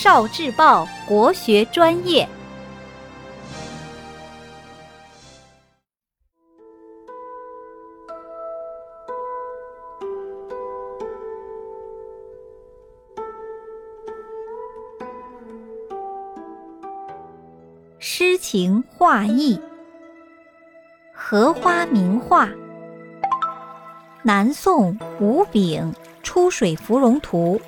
[0.00, 2.28] 少智报国学专业。
[17.98, 19.60] 诗情画意，
[21.12, 22.48] 荷花名画。
[24.22, 25.92] 南宋吴炳
[26.22, 27.60] 《出水芙蓉图》，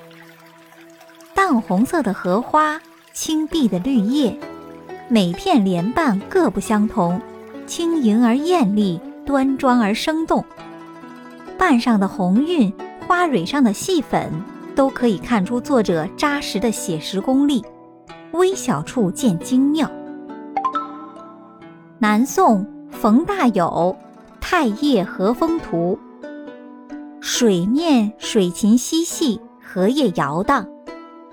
[1.43, 2.79] 淡红色的荷花，
[3.13, 4.39] 青碧的绿叶，
[5.09, 7.19] 每片莲瓣各不相同，
[7.65, 10.45] 轻盈而艳丽，端庄而生动。
[11.57, 12.71] 瓣上的红晕，
[13.07, 14.31] 花蕊上的细粉，
[14.75, 17.65] 都可以看出作者扎实的写实功力，
[18.33, 19.89] 微小处见精妙。
[21.97, 23.97] 南宋冯大有
[24.39, 25.97] 《太液荷风图》，
[27.19, 30.67] 水面水禽嬉戏，荷叶摇荡，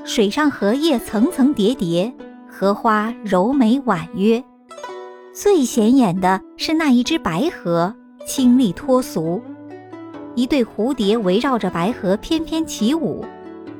[0.04, 2.12] 水上荷叶层层叠叠，
[2.48, 4.42] 荷花柔美婉约。
[5.32, 7.94] 最显眼的是那一只白荷，
[8.26, 9.40] 清丽脱俗，
[10.34, 13.24] 一对蝴蝶围绕着白荷翩翩起舞，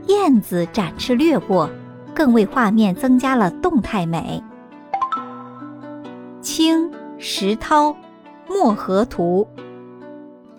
[0.07, 1.69] 燕子展翅掠过，
[2.15, 4.43] 更为画面增加了动态美。
[6.41, 7.91] 清石涛
[8.49, 9.47] 《墨荷图》，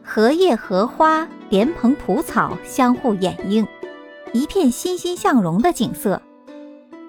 [0.04, 3.66] 荷叶、荷花、莲蓬、蒲草相互掩映，
[4.34, 6.22] 一片欣欣向荣的景色。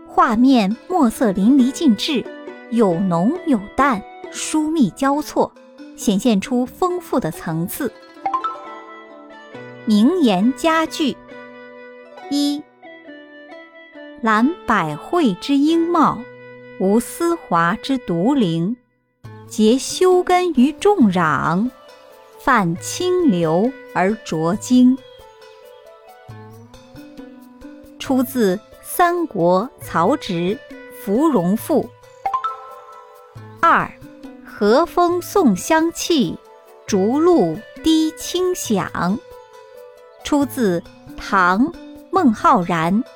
[0.07, 2.25] 画面墨色淋漓尽致，
[2.71, 5.53] 有浓有淡，疏密交错，
[5.97, 7.93] 显现出丰富的层次。
[9.87, 11.17] 名言佳句：
[12.31, 12.63] 一，
[14.21, 16.19] 揽百卉之英茂。
[16.79, 18.75] 无丝滑之独灵，
[19.47, 21.71] 结修根于众壤，
[22.39, 24.97] 泛清流而浊精。
[28.11, 30.33] 出自三国曹植
[31.01, 31.85] 《芙蓉赋》。
[33.61, 33.89] 二，
[34.45, 36.37] 和风送香气，
[36.89, 39.17] 竹露滴清响。
[40.25, 40.83] 出自
[41.17, 41.73] 唐
[42.11, 43.05] 孟浩然《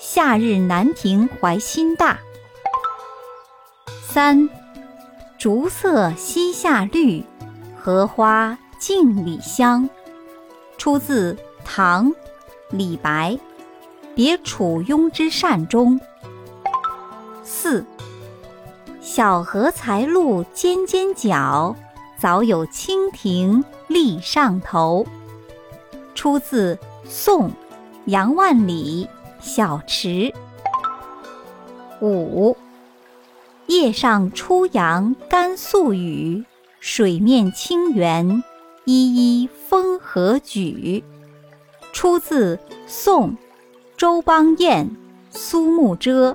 [0.00, 2.14] 夏日南亭怀辛大》。
[4.02, 4.50] 三，
[5.38, 7.24] 竹色西下绿，
[7.80, 9.88] 荷花镜里香。
[10.76, 12.12] 出自唐
[12.70, 13.30] 李白
[14.20, 15.98] 《别楚雍之善终》。
[17.42, 17.86] 四，
[19.00, 21.74] 小荷才露尖尖角，
[22.18, 25.06] 早有蜻蜓立上头。
[26.14, 27.50] 出自宋
[28.04, 29.08] 杨万里
[29.42, 30.08] 《小池》。
[32.02, 32.54] 五。
[33.68, 36.44] 叶上初阳甘肃雨，
[36.78, 38.44] 水面清圆，
[38.84, 41.02] 依依风和举。
[41.94, 43.34] 出自宋
[44.00, 44.86] 周邦彦
[45.30, 46.32] 《苏幕遮》。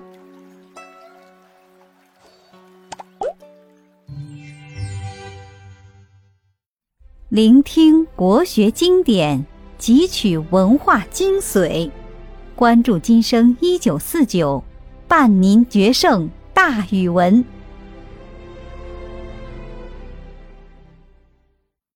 [7.30, 9.44] 聆听国学经典，
[9.80, 11.90] 汲取文化精髓，
[12.56, 14.64] 关注今生一九四九，
[15.08, 16.30] 伴您决胜。
[16.54, 17.44] 大语文。